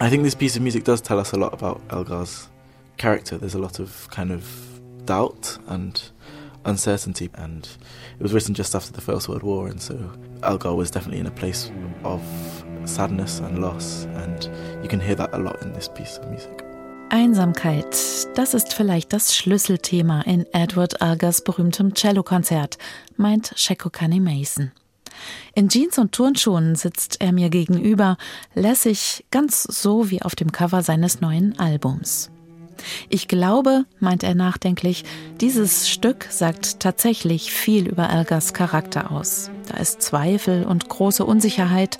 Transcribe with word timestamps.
I 0.00 0.10
think 0.10 0.24
this 0.24 0.34
piece 0.34 0.56
of 0.56 0.62
music 0.62 0.84
does 0.84 1.00
tell 1.00 1.20
us 1.20 1.32
a 1.32 1.36
lot 1.36 1.54
about 1.54 1.80
Elgar's 1.90 2.48
character. 2.96 3.38
There's 3.38 3.54
a 3.54 3.60
lot 3.60 3.78
of 3.78 4.08
kind 4.10 4.32
of 4.32 4.44
doubt 5.06 5.58
and 5.68 6.02
uncertainty, 6.64 7.30
and 7.34 7.68
it 8.18 8.22
was 8.22 8.32
written 8.32 8.54
just 8.54 8.74
after 8.74 8.92
the 8.92 9.00
First 9.00 9.28
World 9.28 9.42
War, 9.42 9.68
and 9.68 9.80
so 9.80 9.96
Elgar 10.42 10.74
was 10.74 10.90
definitely 10.90 11.20
in 11.20 11.26
a 11.26 11.30
place 11.30 11.70
of 12.02 12.22
sadness 12.84 13.38
and 13.38 13.60
loss, 13.60 14.06
and 14.16 14.50
you 14.82 14.88
can 14.88 15.00
hear 15.00 15.14
that 15.14 15.32
a 15.32 15.38
lot 15.38 15.62
in 15.62 15.72
this 15.72 15.88
piece 15.88 16.18
of 16.18 16.28
music. 16.28 16.64
Einsamkeit, 17.10 17.94
das 18.34 18.54
ist 18.54 18.72
vielleicht 18.72 19.12
das 19.12 19.36
Schlüsselthema 19.36 20.22
in 20.22 20.46
Edward 20.52 21.00
Elgars 21.00 21.42
berühmtem 21.42 21.94
Cellokonzert, 21.94 22.78
meint 23.16 23.52
Shekokane 23.56 24.20
Mason. 24.20 24.72
In 25.54 25.68
Jeans 25.68 25.98
und 25.98 26.12
Turnschuhen 26.12 26.74
sitzt 26.74 27.20
er 27.20 27.32
mir 27.32 27.50
gegenüber, 27.50 28.16
lässig, 28.54 29.24
ganz 29.30 29.62
so 29.62 30.10
wie 30.10 30.22
auf 30.22 30.34
dem 30.34 30.52
Cover 30.52 30.82
seines 30.82 31.20
neuen 31.20 31.58
Albums. 31.58 32.30
Ich 33.08 33.28
glaube, 33.28 33.84
meint 34.00 34.22
er 34.22 34.34
nachdenklich, 34.34 35.04
dieses 35.40 35.88
Stück 35.88 36.26
sagt 36.30 36.80
tatsächlich 36.80 37.52
viel 37.52 37.86
über 37.86 38.10
Elgars 38.10 38.52
Charakter 38.52 39.10
aus. 39.10 39.50
Da 39.68 39.78
ist 39.78 40.02
Zweifel 40.02 40.64
und 40.64 40.88
große 40.88 41.24
Unsicherheit. 41.24 41.98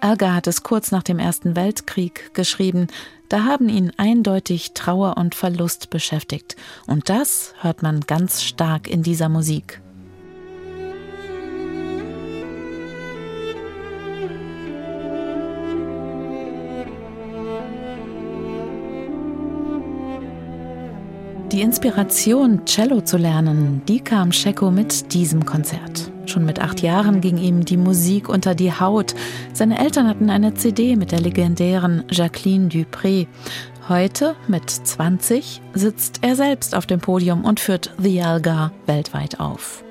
Elgar 0.00 0.34
hat 0.34 0.46
es 0.46 0.62
kurz 0.62 0.90
nach 0.90 1.02
dem 1.02 1.18
Ersten 1.18 1.56
Weltkrieg 1.56 2.32
geschrieben. 2.34 2.86
Da 3.28 3.44
haben 3.44 3.68
ihn 3.68 3.92
eindeutig 3.96 4.72
Trauer 4.72 5.16
und 5.16 5.34
Verlust 5.34 5.90
beschäftigt. 5.90 6.56
Und 6.86 7.08
das 7.08 7.54
hört 7.60 7.82
man 7.82 8.00
ganz 8.00 8.42
stark 8.42 8.88
in 8.88 9.02
dieser 9.02 9.28
Musik. 9.28 9.80
Die 21.52 21.62
Inspiration, 21.62 22.64
Cello 22.64 23.00
zu 23.00 23.16
lernen, 23.16 23.82
die 23.88 23.98
kam 23.98 24.30
Schecko 24.30 24.70
mit 24.70 25.12
diesem 25.12 25.44
Konzert. 25.44 26.08
Schon 26.26 26.44
mit 26.44 26.60
acht 26.60 26.80
Jahren 26.80 27.20
ging 27.20 27.38
ihm 27.38 27.64
die 27.64 27.76
Musik 27.76 28.28
unter 28.28 28.54
die 28.54 28.72
Haut. 28.72 29.16
Seine 29.52 29.80
Eltern 29.80 30.06
hatten 30.06 30.30
eine 30.30 30.54
CD 30.54 30.94
mit 30.94 31.10
der 31.10 31.20
legendären 31.20 32.04
Jacqueline 32.08 32.68
Dupré. 32.68 33.26
Heute, 33.88 34.36
mit 34.46 34.70
20, 34.70 35.60
sitzt 35.74 36.20
er 36.22 36.36
selbst 36.36 36.72
auf 36.72 36.86
dem 36.86 37.00
Podium 37.00 37.44
und 37.44 37.58
führt 37.58 37.92
The 37.98 38.22
Algar 38.22 38.70
weltweit 38.86 39.40
auf. 39.40 39.82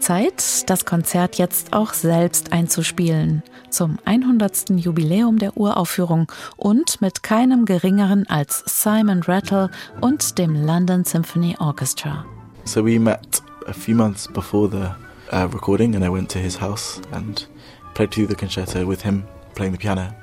Zeit, 0.00 0.68
das 0.70 0.84
Konzert 0.84 1.36
jetzt 1.36 1.72
auch 1.72 1.92
selbst 1.92 2.52
einzuspielen. 2.52 3.42
Zum 3.70 3.98
100. 4.04 4.70
Jubiläum 4.70 5.38
der 5.38 5.56
Uraufführung 5.56 6.30
und 6.56 7.00
mit 7.00 7.22
keinem 7.22 7.64
geringeren 7.64 8.26
als 8.28 8.62
Simon 8.66 9.22
Rattle 9.22 9.70
und 10.00 10.38
dem 10.38 10.54
London 10.54 11.04
Symphony 11.04 11.56
Orchestra. 11.58 12.24
So 12.64 12.84
we 12.84 12.98
met 12.98 13.42
a 13.66 13.72
few 13.72 13.94
months 13.94 14.28
before 14.28 14.68
the 14.68 15.34
uh, 15.34 15.48
recording 15.52 15.94
and 15.94 16.04
I 16.04 16.08
went 16.08 16.30
to 16.32 16.38
his 16.38 16.60
house 16.60 17.00
and 17.12 17.48
played 17.94 18.10
through 18.12 18.28
the 18.28 18.34
concerto 18.34 18.86
with 18.86 19.02
him 19.02 19.24
playing 19.54 19.72
the 19.72 19.78
piano. 19.78 20.14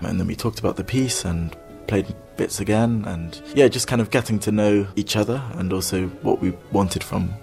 And 0.00 0.18
then 0.20 0.26
we 0.26 0.36
talked 0.36 0.58
about 0.58 0.76
the 0.76 0.84
piece 0.84 1.24
and 1.24 1.56
played 1.86 2.06
bits 2.36 2.60
again 2.60 3.04
and 3.06 3.40
yeah, 3.54 3.68
just 3.68 3.86
kind 3.86 4.00
of 4.00 4.10
getting 4.10 4.38
to 4.40 4.52
know 4.52 4.86
each 4.96 5.16
other 5.16 5.42
and 5.54 5.72
also 5.72 6.06
what 6.22 6.40
we 6.40 6.52
wanted 6.72 7.04
from 7.04 7.34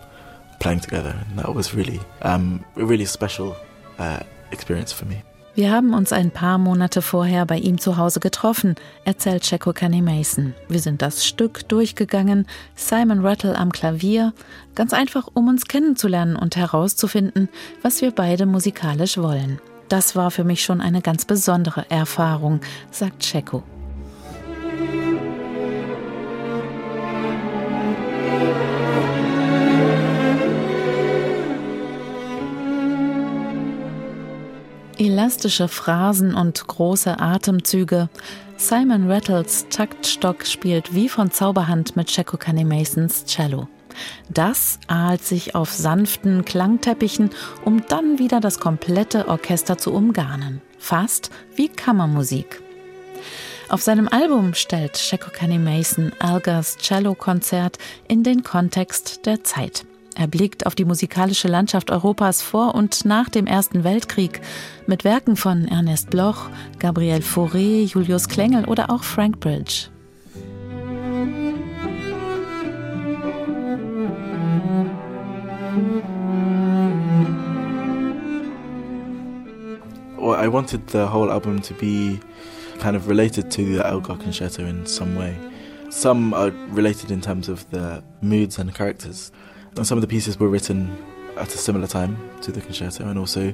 playing 0.62 0.80
together. 0.80 1.14
And 1.30 1.40
that 1.40 1.54
was 1.54 1.76
really 1.76 2.00
um, 2.22 2.64
a 2.78 2.86
really 2.86 3.06
special 3.06 3.56
uh, 4.00 4.20
experience 4.52 4.94
for 4.94 5.06
me. 5.08 5.24
Wir 5.54 5.70
haben 5.70 5.94
uns 5.94 6.14
ein 6.14 6.32
paar 6.32 6.58
Monate 6.58 7.02
vorher 7.02 7.46
bei 7.46 7.58
ihm 7.58 7.78
zu 7.78 7.98
Hause 7.98 8.22
getroffen, 8.22 8.76
erzählt 9.04 9.44
Checo 9.44 9.74
Kenny 9.74 10.02
Mason. 10.02 10.54
Wir 10.70 10.80
sind 10.80 11.02
das 11.02 11.26
Stück 11.26 11.68
durchgegangen, 11.68 12.48
Simon 12.76 13.20
Rattle 13.26 13.58
am 13.58 13.74
Klavier, 13.74 14.34
ganz 14.76 14.94
einfach, 14.94 15.28
um 15.34 15.50
uns 15.50 15.66
kennenzulernen 15.66 16.38
und 16.38 16.56
herauszufinden, 16.56 17.50
was 17.82 18.02
wir 18.02 18.12
beide 18.12 18.46
musikalisch 18.46 19.18
wollen. 19.18 19.60
Das 19.90 20.16
war 20.16 20.32
für 20.32 20.46
mich 20.46 20.64
schon 20.64 20.80
eine 20.80 21.02
ganz 21.02 21.26
besondere 21.26 21.86
Erfahrung, 21.90 22.62
sagt 22.90 23.20
Checo. 23.20 23.62
Elastische 35.22 35.68
Phrasen 35.68 36.34
und 36.34 36.66
große 36.66 37.20
Atemzüge. 37.20 38.10
Simon 38.58 39.08
Rattles 39.08 39.68
Taktstock 39.70 40.48
spielt 40.48 40.96
wie 40.96 41.10
von 41.10 41.30
Zauberhand 41.30 41.96
mit 41.96 42.08
Checo 42.08 42.38
Kenny 42.38 42.64
Masons 42.64 43.26
Cello. 43.26 43.68
Das 44.30 44.80
ahlt 44.88 45.24
sich 45.24 45.54
auf 45.54 45.72
sanften 45.72 46.44
Klangteppichen, 46.44 47.30
um 47.64 47.86
dann 47.88 48.18
wieder 48.18 48.40
das 48.40 48.60
komplette 48.60 49.28
Orchester 49.28 49.78
zu 49.78 49.94
umgarnen. 49.94 50.60
Fast 50.80 51.30
wie 51.56 51.68
Kammermusik. 51.70 52.60
Auf 53.70 53.84
seinem 53.84 54.08
Album 54.08 54.56
stellt 54.56 54.94
Checo 54.94 55.30
Kenny 55.30 55.60
Mason 55.60 56.14
Cello-Konzert 56.80 57.78
in 58.08 58.24
den 58.24 58.42
Kontext 58.42 59.28
der 59.28 59.44
Zeit. 59.44 59.86
Er 60.16 60.28
blickt 60.28 60.66
auf 60.66 60.76
die 60.76 60.86
musikalische 60.86 61.48
Landschaft 61.48 61.90
Europas 61.90 62.42
vor 62.42 62.76
und 62.76 63.06
nach 63.06 63.30
dem 63.30 63.48
Ersten 63.48 63.84
Weltkrieg 63.84 64.42
mit 64.86 65.04
Werken 65.04 65.36
von 65.38 65.68
Ernest 65.68 66.10
Bloch, 66.10 66.50
Gabriel 66.80 67.22
Fauré, 67.22 67.86
Julius 67.86 68.28
Klengel 68.28 68.66
oder 68.66 68.90
auch 68.90 69.04
Frank 69.04 69.40
Bridge. 69.40 69.88
Well, 80.18 80.36
I 80.36 80.48
wanted 80.48 80.90
the 80.92 81.08
whole 81.08 81.32
album 81.32 81.62
to 81.64 81.74
be 81.74 82.20
kind 82.80 82.96
of 82.96 83.08
related 83.08 83.50
to 83.52 83.64
the 83.64 83.80
Elgar 83.80 84.18
Concerto 84.18 84.64
in 84.64 84.86
some 84.86 85.16
way. 85.16 85.36
Some 85.90 86.34
are 86.34 86.52
related 86.72 87.12
in 87.12 87.22
terms 87.22 87.50
of 87.50 87.66
the 87.72 88.04
moods 88.22 88.60
and 88.60 88.74
characters. 88.74 89.32
And 89.78 89.86
some 89.86 89.98
of 89.98 90.02
the 90.02 90.08
pieces 90.08 90.40
were 90.40 90.50
written 90.50 90.98
at 91.38 91.54
a 91.54 91.58
similar 91.58 91.88
time 91.88 92.18
to 92.42 92.52
the 92.52 92.62
concerto 92.62 93.08
and 93.08 93.18
also 93.18 93.54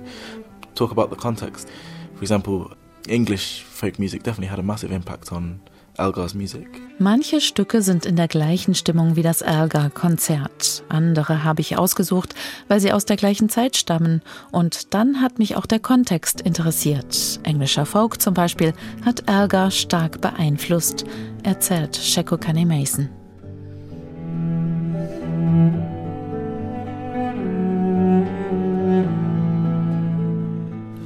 talk 0.76 0.92
about 0.92 1.10
the 1.10 1.16
context. 1.16 1.68
For 2.16 2.22
example, 2.22 2.72
English 3.08 3.64
folk 3.64 4.00
music 4.00 4.24
definitely 4.24 4.50
had 4.50 4.60
a 4.60 4.64
massive 4.64 4.92
impact 4.92 5.32
on 5.32 5.60
Elgar's 5.98 6.34
music. 6.34 6.68
Manche 7.00 7.42
Stücke 7.42 7.82
sind 7.82 8.06
in 8.06 8.16
der 8.16 8.28
gleichen 8.28 8.76
Stimmung 8.76 9.16
wie 9.16 9.22
das 9.24 9.42
Elgar-Konzert. 9.42 10.84
Andere 10.90 11.44
habe 11.44 11.62
ich 11.62 11.78
ausgesucht, 11.78 12.36
weil 12.68 12.80
sie 12.80 12.92
aus 12.92 13.06
der 13.06 13.18
gleichen 13.18 13.50
Zeit 13.50 13.76
stammen. 13.78 14.22
Und 14.52 14.94
dann 14.94 15.22
hat 15.22 15.40
mich 15.40 15.56
auch 15.56 15.66
der 15.66 15.80
Kontext 15.80 16.42
interessiert. 16.42 17.40
Englischer 17.44 17.86
Folk 17.86 18.22
zum 18.22 18.34
Beispiel 18.34 18.74
hat 19.06 19.30
Elgar 19.30 19.72
stark 19.72 20.22
beeinflusst, 20.22 21.06
erzählt 21.44 21.96
Sheko 21.96 22.38
Kane 22.38 22.66
Mason. 22.66 23.10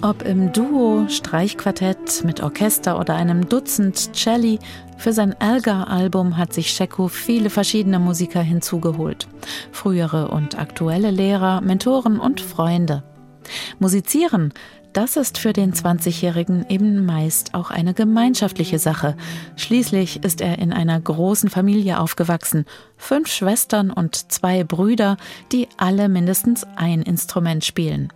Ob 0.04 0.24
im 0.24 0.52
Duo, 0.52 1.08
Streichquartett 1.10 2.24
mit 2.24 2.42
Orchester 2.42 3.00
oder 3.00 3.14
einem 3.14 3.48
Dutzend 3.48 4.16
Celli, 4.16 4.58
für 4.98 5.14
sein 5.14 5.36
Elgar-Album 5.40 6.38
hat 6.38 6.54
sich 6.54 6.72
Sheko 6.72 7.08
viele 7.08 7.52
verschiedene 7.52 8.00
Musiker 8.00 8.42
hinzugeholt. 8.42 9.28
Frühere 9.72 10.30
und 10.30 10.58
aktuelle 10.58 11.12
Lehrer, 11.12 11.62
Mentoren 11.62 12.20
und 12.20 12.42
Freunde. 12.42 13.04
Musizieren, 13.78 14.54
das 14.92 15.18
ist 15.18 15.38
für 15.38 15.54
den 15.54 15.72
20-Jährigen 15.72 16.66
eben 16.68 17.06
meist 17.06 17.54
auch 17.54 17.70
eine 17.70 17.94
gemeinschaftliche 17.94 18.80
Sache. 18.80 19.16
Schließlich 19.56 20.24
ist 20.24 20.42
er 20.42 20.58
in 20.58 20.74
einer 20.74 21.00
großen 21.00 21.50
Familie 21.50 22.00
aufgewachsen. 22.00 22.66
Fünf 22.98 23.28
Schwestern 23.28 23.92
und 23.92 24.32
zwei 24.32 24.64
Brüder, 24.64 25.18
die 25.52 25.68
alle 25.78 26.10
mindestens 26.10 26.66
ein 26.76 27.04
Instrument 27.04 27.64
spielen. 27.64 28.12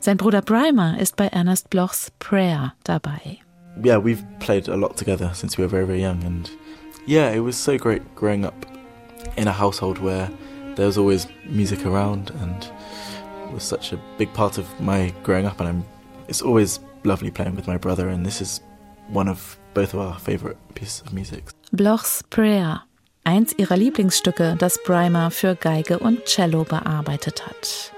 Sein 0.00 0.16
Bruder 0.16 0.42
Brymer 0.42 0.98
ist 0.98 1.16
bei 1.16 1.26
Ernest 1.28 1.70
Blochs 1.70 2.10
Prayer 2.18 2.74
dabei. 2.84 3.38
Yeah, 3.82 3.98
we've 3.98 4.24
played 4.40 4.68
a 4.68 4.76
lot 4.76 4.96
together 4.96 5.30
since 5.34 5.56
we 5.56 5.64
were 5.64 5.70
very, 5.70 5.86
very 5.86 6.02
young, 6.02 6.22
and 6.24 6.50
yeah, 7.06 7.30
it 7.30 7.40
was 7.40 7.56
so 7.56 7.78
great 7.78 8.02
growing 8.14 8.44
up 8.44 8.66
in 9.36 9.48
a 9.48 9.52
household 9.52 9.98
where 9.98 10.28
there 10.76 10.86
was 10.86 10.98
always 10.98 11.26
music 11.46 11.86
around, 11.86 12.30
and 12.42 12.70
it 13.46 13.54
was 13.54 13.62
such 13.62 13.92
a 13.92 13.98
big 14.18 14.32
part 14.34 14.58
of 14.58 14.66
my 14.80 15.12
growing 15.22 15.46
up. 15.46 15.60
And 15.60 15.68
I'm, 15.68 15.84
it's 16.28 16.42
always 16.42 16.80
lovely 17.04 17.30
playing 17.30 17.56
with 17.56 17.66
my 17.66 17.78
brother, 17.78 18.08
and 18.08 18.24
this 18.24 18.40
is 18.40 18.60
one 19.08 19.28
of 19.28 19.58
both 19.74 19.94
of 19.94 20.00
our 20.00 20.18
favorite 20.18 20.58
pieces 20.74 21.02
of 21.02 21.12
music. 21.12 21.44
Blochs 21.72 22.22
Prayer, 22.28 22.82
eins 23.24 23.54
ihrer 23.56 23.76
Lieblingsstücke, 23.76 24.56
das 24.58 24.78
Brymer 24.84 25.30
für 25.30 25.54
Geige 25.54 25.98
und 25.98 26.24
Cello 26.26 26.64
bearbeitet 26.64 27.46
hat. 27.46 27.92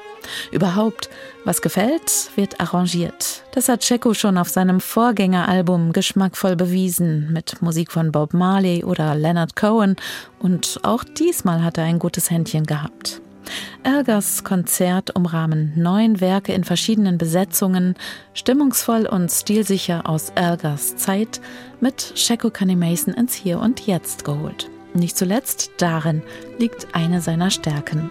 Überhaupt, 0.50 1.10
was 1.44 1.62
gefällt, 1.62 2.30
wird 2.36 2.60
arrangiert. 2.60 3.42
Das 3.54 3.68
hat 3.68 3.80
Checo 3.80 4.14
schon 4.14 4.38
auf 4.38 4.48
seinem 4.48 4.80
Vorgängeralbum 4.80 5.92
geschmackvoll 5.92 6.56
bewiesen, 6.56 7.32
mit 7.32 7.60
Musik 7.62 7.92
von 7.92 8.12
Bob 8.12 8.34
Marley 8.34 8.84
oder 8.84 9.14
Leonard 9.14 9.56
Cohen. 9.56 9.96
Und 10.38 10.80
auch 10.82 11.04
diesmal 11.04 11.62
hat 11.62 11.78
er 11.78 11.84
ein 11.84 11.98
gutes 11.98 12.30
Händchen 12.30 12.64
gehabt. 12.66 13.20
Elgers 13.82 14.44
Konzert 14.44 15.14
umrahmen 15.16 15.72
neun 15.76 16.20
Werke 16.20 16.52
in 16.52 16.64
verschiedenen 16.64 17.18
Besetzungen, 17.18 17.96
stimmungsvoll 18.34 19.06
und 19.06 19.30
stilsicher 19.30 20.08
aus 20.08 20.30
Elgers 20.36 20.96
Zeit, 20.96 21.40
mit 21.80 22.12
Sheko 22.14 22.50
Kanye 22.50 22.76
Mason 22.76 23.14
ins 23.14 23.34
Hier 23.34 23.58
und 23.58 23.86
Jetzt 23.86 24.24
geholt. 24.24 24.70
Nicht 24.94 25.16
zuletzt 25.16 25.72
darin 25.78 26.22
liegt 26.58 26.94
eine 26.94 27.20
seiner 27.20 27.50
Stärken. 27.50 28.10